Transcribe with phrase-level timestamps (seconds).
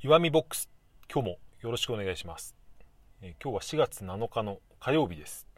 [0.00, 0.68] 岩見ボックス。
[1.12, 2.54] 今日もよろしくお願いします、
[3.20, 5.48] えー今日は4月7日の火曜日です。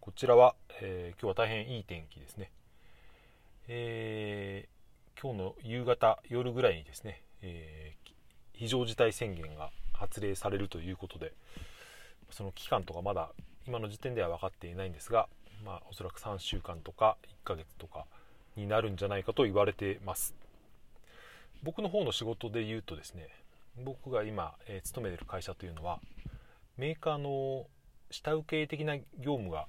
[0.00, 2.50] こちらは、えー今日は大変いい天気ですね、
[3.68, 8.12] えー今日の夕方夜ぐらいにですね、えー
[8.54, 11.34] 非常事態宣言が発令されるということで
[12.30, 13.28] その期間とかまだ
[13.66, 15.28] 今の時点では分かっていないんですが、
[15.66, 18.06] まあ、おそらく3週間とか1ヶ月とか
[18.56, 20.34] になるんじゃないかと言われてます。
[21.62, 23.28] 僕の方の仕事で言うとですね
[23.84, 26.00] 僕が今、えー勤めてる会社というのは
[26.76, 27.66] メーカーの
[28.10, 29.66] 下請け的な業務が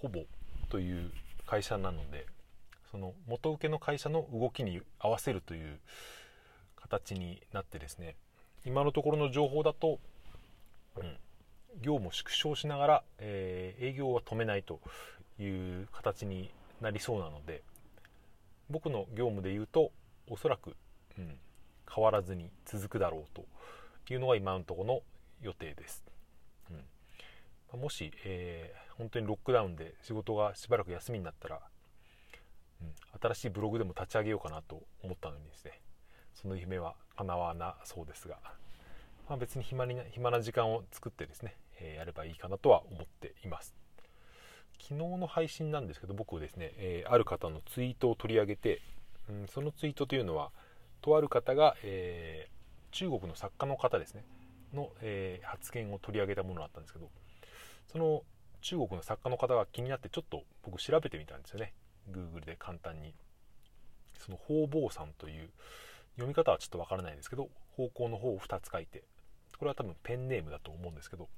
[0.00, 0.24] ほぼ
[0.68, 1.10] という
[1.46, 2.26] 会社なので
[2.90, 5.78] その元請けの会社の動きに合わせるという
[6.76, 8.16] 形になってですね
[8.64, 9.98] 今のところの情報だと、
[10.96, 11.16] うん、
[11.80, 14.80] 業務を縮小しながら、えー営業は止めないと
[15.40, 16.50] いう形に
[16.80, 17.62] なりそうなので
[18.70, 19.90] 僕の業務で言うと
[20.28, 20.74] おそらく、
[21.18, 21.36] うん、
[21.94, 23.44] 変わらずに続くだろうと
[24.12, 25.00] いうのが今のところの
[25.42, 26.04] 予定です、
[27.72, 31.60] うん、もし、えー本当にロックダウンで仕事がしばらく休みになったら、
[32.82, 35.80] うん、新しいブログでも立ち上げようかなと思ったのにですね
[36.34, 38.36] その夢は叶わなそうですが、
[39.28, 43.74] まあ、別に暇にな暇な時間を作ってですね、えーやればいいかなとは思っています。
[44.80, 48.82] 昨日の配信なんですけど僕ですね、えーある方のツイートを取り上げて、
[49.30, 50.50] うん、そのツイートというのは
[51.02, 52.52] とある方が、えー
[52.92, 54.22] 中国の作家の方ですね。
[54.74, 57.10] の、えー発言を取り上げたものだったんですけど
[57.90, 58.22] その
[58.60, 61.72] 中国の作家の方が気になってちょっと僕調べてみたんですよね。
[62.10, 63.14] Google で簡単に。
[64.18, 65.50] その方々さんという
[66.14, 69.02] 読み方はちょっとわからないんですけど方向の方を2つ書いて
[69.58, 71.28] これは多分ペンネームだと思うんですけど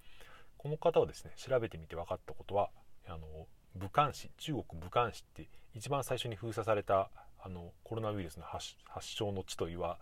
[0.59, 2.70] この方はですね調べてみて分かったことは
[3.07, 7.11] あの武漢市中国武漢市って一番最初に封鎖された
[7.45, 9.98] あのコロナウイルスの発発祥の地と言わ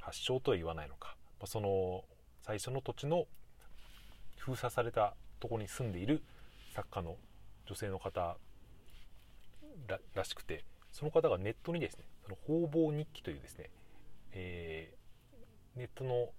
[0.00, 2.04] 発祥とは言わないのか、まあその
[2.42, 3.26] 最初の土地の
[4.38, 6.22] 封鎖されたところに住んでいる
[6.74, 7.16] 作家の
[7.66, 8.36] 女性の方
[10.14, 13.70] らしくてその方がネットにですねその方々日記というですね、
[14.32, 14.98] えー
[15.78, 16.30] ネットの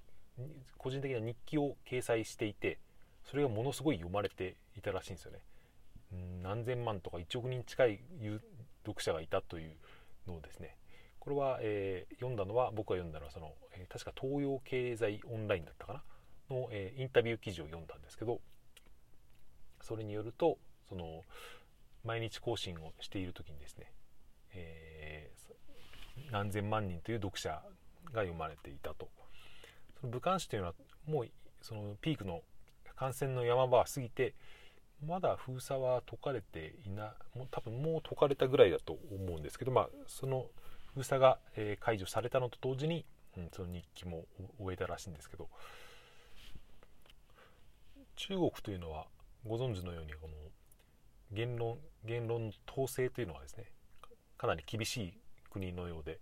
[0.77, 2.77] 個人的な日記を掲載していて
[3.23, 5.39] それがものすごい読まれていたらしいんですよね。
[6.43, 7.99] 何千万とか1億人近い
[8.85, 9.71] 読者がいたという
[10.35, 10.77] のですね。
[11.19, 16.03] これは、えー読んだのは僕が読んだのはその、えー確か東洋経済オンラインだったか
[16.49, 16.55] な？
[16.55, 18.39] の、えーインタビュー記事を読んだんですけど
[19.81, 20.57] それによると
[20.89, 21.23] その
[22.03, 23.91] 毎日更新をしている時にですね、
[24.53, 29.09] えー何千万人という読者が読まれていたと。
[29.99, 30.73] その武漢市というのは
[31.05, 31.27] もう
[31.61, 32.41] そのピークの
[32.95, 34.33] 感染の山場は過ぎて
[35.05, 40.47] まだ封鎖は解かれていなもう多分もう解かれたぐらいだと思うんですけど、まあ、その
[40.95, 43.05] 封鎖が、え解除されたのと同時に、
[43.37, 44.25] うん、その日記も
[44.59, 45.47] 終えたらしいんですけど
[48.15, 49.05] 中国というのは
[49.47, 50.33] ご存知のようにこの
[51.31, 53.65] 言論言論の統制というのはですね
[54.37, 55.13] かなり厳しい
[55.49, 56.19] 国のようで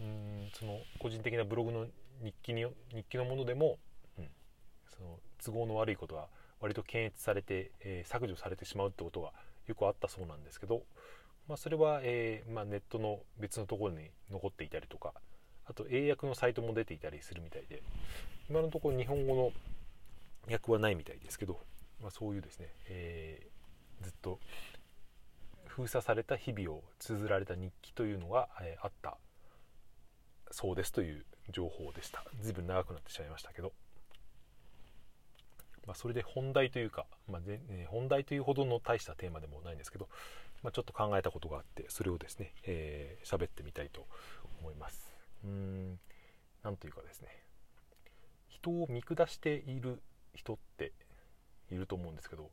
[0.00, 1.86] うんその個人的なブログの
[2.22, 3.78] 日記に日記のものでも、
[4.18, 4.28] うん、
[4.96, 6.26] その都合の悪いことが
[6.60, 9.32] 割と検閲されて、えー削除されてしまうってことが
[9.66, 10.82] よくあったそうなんですけど、
[11.48, 15.12] まあ、それは、えーまあ、ネットの別のところに残っていたりとか
[15.66, 17.82] あと英訳のサイトも出ていたりするみたいで
[18.48, 19.52] 今のところ日本語の
[20.50, 21.58] 訳はないみたいですけど、
[22.02, 23.54] まあ、そういうですね、えー
[24.02, 24.38] ずっと
[25.66, 29.16] 封鎖された日々を綴られた日記というのが、えあった
[30.50, 32.24] そうですという情報でした。
[32.40, 33.72] 随分長くなってしまいましたけど、
[35.86, 40.08] まあ、それで本題というか、まあぜえー本題というほどの大したテーマでもないんですけど、
[40.62, 44.06] まあ、ちょっと考えたことがあってそれをですね喋、えーってみたいと
[44.60, 45.10] 思います。
[45.44, 45.98] うーん
[46.62, 47.28] なんというかですね。
[48.48, 50.00] 人を見下している
[50.34, 50.92] 人って
[51.70, 52.50] いると思うんですけど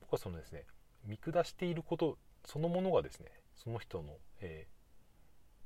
[0.00, 0.64] 僕はそのですね
[1.04, 2.16] 見下していること
[2.46, 4.66] そのものがですねその人の、え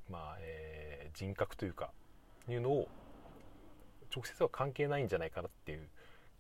[0.09, 1.91] ーまあえー人格というか
[2.49, 2.89] いうのを
[4.15, 5.89] 直接は関係ないんじゃないかなっていう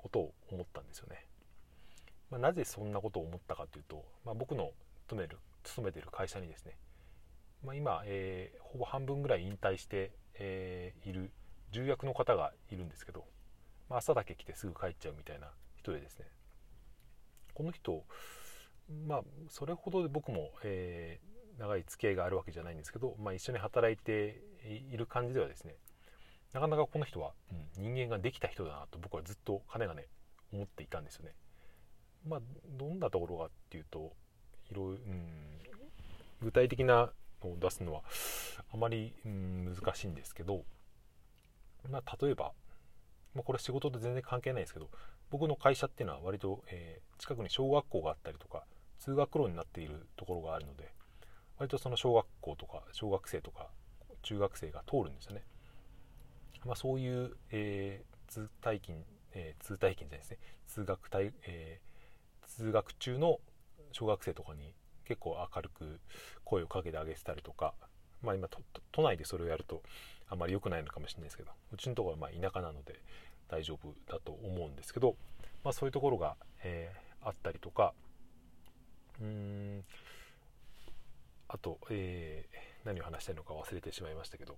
[0.00, 1.26] ことを思ったんですよね。
[2.31, 4.70] まあ、なぜそんなことを思ったかというと、まあ、僕の
[5.06, 6.76] 勤める勤めてる会社にですね、
[7.64, 11.31] まあ、今、えーほぼ半分ぐらい引退して、えーいる
[11.73, 13.25] 重役の方がいるんですけど、
[13.88, 16.25] まあ、朝だけ来てすぐ帰っちゃうみたいな人でですね
[17.55, 18.05] この人
[19.06, 21.31] まあそれほど僕も、えー
[21.61, 24.41] 長い付き合いがあるわけじゃないんですけど、まあ、一緒に働いて
[24.91, 25.75] いる感じではですね
[26.52, 27.61] なかなかこの人は、うん
[27.94, 30.06] 人間ができた人だなと僕はずっとかねがね
[30.52, 31.32] 思っていたんですよね。
[32.29, 32.41] まあ
[32.79, 34.12] どんなところがっていうと
[34.70, 35.26] いろいろ、うん、
[36.43, 37.11] 具体的な
[37.43, 38.02] のを出すのは
[38.73, 40.64] あまり、うん、難しいんですけど
[41.88, 42.52] まあ、例えば、
[43.35, 44.91] まあ、これ仕事と全然関係ないですけど
[45.31, 48.64] 僕の会社っていうのは割と、えー、近くに小学校があったりとか
[48.99, 50.93] 通学路になっているところがあるので
[51.58, 53.69] 割とその小学校とか小学生とか
[54.23, 55.43] 中学生が通るんですよね。
[56.64, 58.98] まあ、そういう、えー、通退勤、
[59.32, 60.38] えー、通退勤じゃないですね。
[60.66, 63.38] 通学退、えー、通学中の
[63.92, 64.74] 小学生とかに
[65.04, 66.00] 結構明るく
[66.44, 67.74] 声をかけてあげてたりとか、
[68.22, 68.48] まあ、今
[68.92, 69.82] 都内でそれをやると
[70.28, 73.00] あまり良くないのかもしれないですけどうちのところはま田舎なので
[73.48, 75.16] 大丈夫だと思うんですけど、
[75.64, 77.92] まあ、そういうところが、えー、あったりとか
[79.20, 79.84] うーん
[81.48, 84.56] あと、えー、何を話したいのか忘れてしまいましたけど、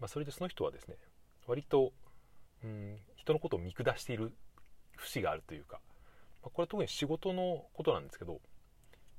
[0.00, 0.96] まあ、それでその人はですね
[1.46, 1.92] 割と
[2.64, 4.32] うん人のことを見下している
[4.96, 5.80] 節があるというか、
[6.42, 8.40] まあ、これは特に仕事のことなんですけど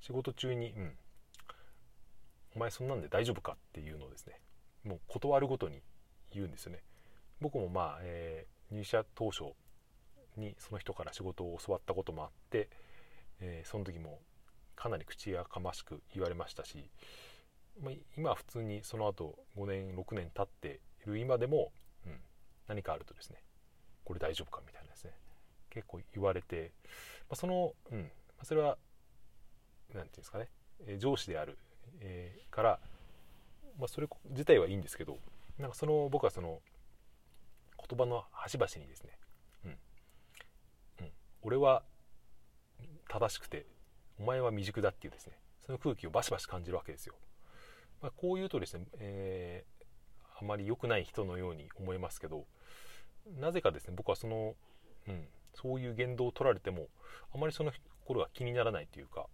[0.02, 0.98] 仕事中に「うん
[2.56, 4.42] お前そんなんで大丈夫か?」っていうのをですね
[4.84, 5.82] もう断るごとに
[6.32, 6.84] 言うんですよね
[7.40, 9.54] 僕もまあ、えー、入社当初
[10.36, 12.70] にその人から仕事を教わったこともあって、
[13.40, 14.22] えー、その時も
[14.76, 16.90] かなり口やかましく言われましたし、
[17.82, 21.72] まあ、今普通にその後5年6年経っている今でも、
[22.06, 22.20] うん、
[22.68, 23.38] 何かあるとですね
[24.04, 25.12] これ大丈夫かみたいなですね
[25.70, 26.72] 結構言われて、
[27.30, 28.78] まあ、その、うんま、それは
[29.94, 30.50] 何て言うんですかね、
[30.88, 31.58] え上司である、
[32.00, 32.80] えー、から、
[33.80, 35.18] まあ、それ自体はいいんですけど
[35.58, 36.60] なんかその僕はその
[37.90, 39.18] 言葉の端々にですね、
[39.66, 41.12] うんうん、
[41.42, 41.84] 俺は
[43.10, 43.66] 正しくて
[44.20, 45.34] お前は未熟だっていうですね
[45.66, 47.16] その空気をバシバシ感じるわけですよ、
[48.02, 52.46] まあ、こう言うとですね、えー、あまり良くない人のように思いますけど
[53.40, 54.56] なぜかですね僕はその、
[55.08, 56.88] うん、そういう言動を取られても
[57.34, 57.72] あまりその
[58.06, 59.28] 頃は気にならないというか、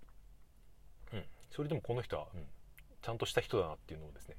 [1.14, 2.42] うん、それでもこの人は、うん、
[3.02, 4.36] ちゃんとした人だなっていうのをですね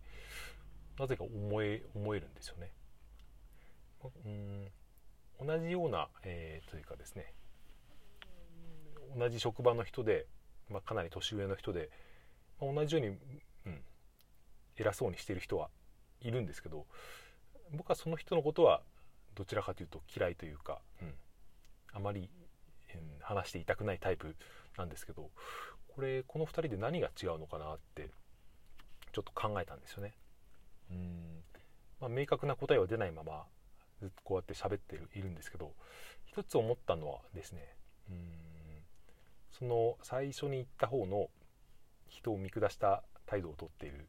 [0.98, 2.72] なぜか思え思えるんですよね。
[4.24, 4.66] うん
[5.38, 7.34] 同じような、えー、というかですね
[9.16, 10.26] 同じ職場の人で、
[10.70, 11.90] まあ、かなり年上の人で、
[12.60, 13.16] まあ、同じように、
[14.76, 15.68] 偉そうにしてる人は
[16.20, 16.86] いるんですけど
[17.72, 18.82] 僕はその人のことは
[19.34, 21.14] どちらかというと嫌いというか、うん、
[21.92, 22.30] あまり、
[22.94, 24.36] うん、話していたくないタイプ
[24.78, 25.30] なんですけど
[25.88, 28.10] これこの2人で何が違うのかなって
[29.12, 30.14] ちょっと考えたんですよね。
[30.90, 31.42] うん
[32.00, 33.44] まあ、明確な答えは出ないまま
[34.00, 35.72] ずっとこうやって喋っているんですけど
[36.26, 37.74] 一つ思ったのはですね
[38.10, 38.46] うん
[39.58, 41.28] その最初に言った方の
[42.08, 44.06] 人を見下した態度をとっている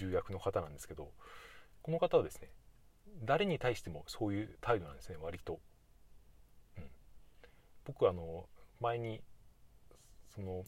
[0.00, 1.10] 重役の方なんですけど
[1.82, 2.48] この方はですね
[3.24, 5.60] 誰に対してもそういう態度なんですね割と、
[6.76, 6.84] うん、
[7.84, 8.46] 僕あの
[8.80, 9.20] 前に
[10.34, 10.64] その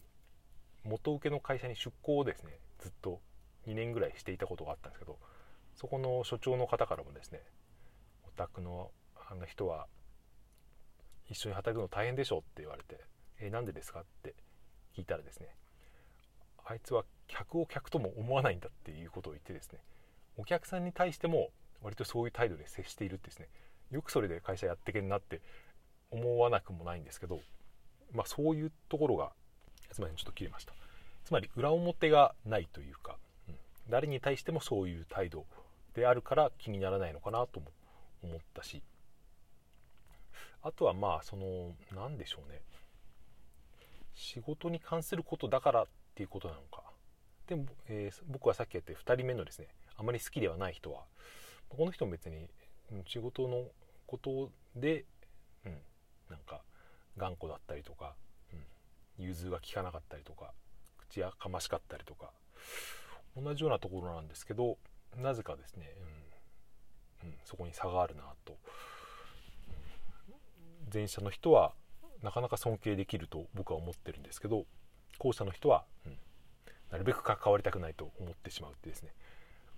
[0.83, 3.21] 元請けの会社に出向をですねずっと
[3.67, 5.17] 2年ぐらいしていたことがあったんですけど
[5.75, 7.41] そこの所長の方からもですね
[8.27, 9.87] お宅のあの人は
[11.29, 12.99] 一緒に働くの大変でしょって言われて
[13.39, 14.35] 「えー、なんでですか?」って
[14.95, 15.55] 聞いたらですね
[16.65, 19.79] あいつは客を客とも思わないんだっていうことを言ってですね
[20.37, 21.49] お客さんに対しても
[21.81, 23.47] 割とそういう態度で接しているってですね
[23.91, 25.41] よくそれで会社やってけんなって
[26.11, 27.39] 思わなくもないんですけど
[28.13, 29.31] まあそういうところが
[29.91, 30.73] すみませんちょっと切れました。
[31.23, 33.55] つまり裏表がないというか、うん、
[33.89, 35.45] 誰に対してもそういう態度
[35.95, 37.67] であるから気にならないのかなとも
[38.23, 38.81] 思ったし
[40.61, 42.61] あとはまあその何でしょうね。
[44.15, 46.92] 仕事に関することだからっていうことなのか。
[47.47, 47.57] で、
[47.87, 51.01] えー、僕はさっき言って2人目のですねあまり好きではない人は
[51.69, 52.47] この人も別に
[53.07, 53.65] 仕事の
[54.05, 55.05] ことで、
[55.65, 55.77] うん、
[56.29, 56.61] なんか
[57.17, 58.15] 頑固だったりとか、
[59.19, 60.53] うん、融通が利かなかったりとか
[60.97, 62.31] 口やかましかったりとか
[63.35, 64.77] 同じようなところなんですけど
[65.21, 65.95] なぜかですね、
[67.21, 68.57] うん、うん、そこに差があるなと。
[70.93, 71.73] 前者の人は
[72.21, 74.65] なかなか尊敬できると僕は思ってるんですけど
[75.17, 76.17] 後者の人は、うん、
[76.93, 79.09] なるべく関わりたくないと思ってしまうってですね。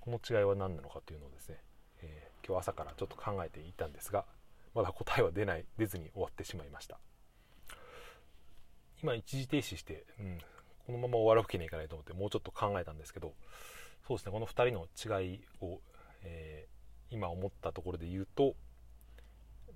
[0.02, 1.56] この違いは何なのかというのをですね、
[2.02, 4.26] えー、今日朝からちょっと考えていたんですが
[4.76, 7.00] まだ答えは出ない出ずに終わってしまいました。
[9.02, 10.40] 今一時停止して、うん、
[10.88, 13.32] このまま終わるわけにはいかないと思ってもうちょっと考えたんですけど
[14.06, 15.80] そうですねこの2人の違いを、
[16.24, 18.56] えー、今思ったところで言うと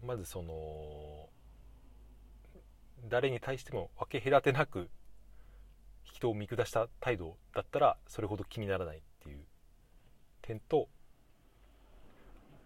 [0.05, 1.29] まずその
[3.07, 4.89] 誰に対しても分け隔てなく
[6.03, 9.39] 人を見下した態度だったらそれほど気にならないっていう
[10.41, 10.87] 点と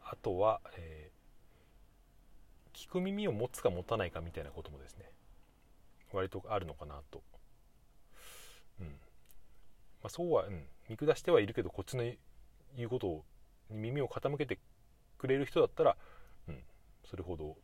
[0.04, 5.10] あとは、えー、聞く耳を持つか持たないかみたいなこともですね
[6.12, 7.24] 割とあるのかなと、
[8.80, 8.88] うん。
[8.88, 8.94] ま
[10.04, 12.04] あ、そうは、うん、見下してはいるけどこっちの
[12.78, 13.24] 言うこと
[13.72, 14.60] に耳を傾けて
[15.18, 15.98] くれる人だったら、
[16.48, 16.60] うん、
[17.10, 17.58] それほど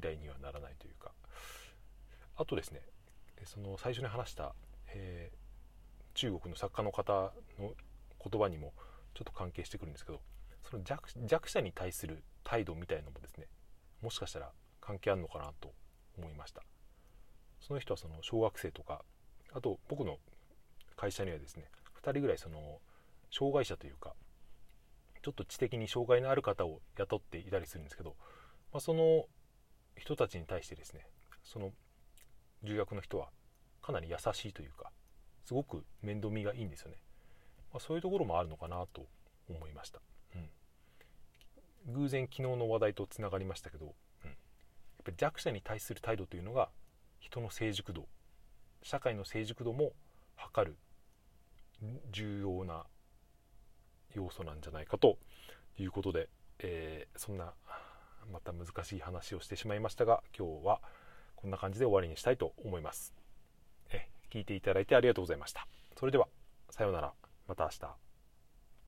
[0.00, 1.12] 嫌いにはならないというか。
[2.36, 2.82] あとですね
[3.44, 4.54] その最初に話した、
[4.88, 5.36] えー、
[6.14, 7.72] 中国の作家の方の
[8.30, 8.72] 言葉にも
[9.14, 10.20] ちょっと関係してくるんですけど
[10.68, 13.46] その弱弱者に対する態度みたいのもですね
[14.02, 14.50] もしかしたら
[14.80, 15.72] 関係あるのかなと
[16.18, 16.62] 思いました。
[17.60, 19.02] その人はその小学生とか
[19.52, 20.18] あと僕の
[20.96, 21.64] 会社にはですね
[22.02, 22.80] 2人ぐらいその
[23.30, 24.14] 障害者というか
[25.22, 28.14] ちょっと知的に障害のある方を雇っていたりするんですけど、
[28.72, 29.24] まあ、その
[29.96, 31.06] 人たちに対してですね
[31.42, 31.72] その
[32.62, 33.28] 重役の人は
[33.86, 34.90] かなり優しいというか
[35.44, 36.96] すごく面倒見がいいんですよね、
[37.72, 39.06] まあ、そういうところもあるのかなと
[39.48, 40.00] 思いました、
[41.86, 44.34] うん、偶然昨日の話題とつながりましたけど、うん、やっ
[45.04, 46.68] ぱり弱者に対する態度というのが
[47.20, 48.08] 人の成熟度
[48.82, 49.92] 社会の成熟度も
[50.34, 50.76] 測る
[52.10, 52.84] 重要な
[54.14, 55.16] 要素なんじゃないかと
[55.78, 56.28] いうことで、
[56.58, 57.52] えー、そんな
[58.32, 60.80] また難しい話をしてしまいましたが今日は
[61.36, 63.25] こんな感じで終わりにしたいと思います。
[64.30, 65.66] 聞いていただいてありがとうございました。
[65.98, 66.28] それでは
[66.70, 67.12] さようなら
[67.48, 68.05] また明日。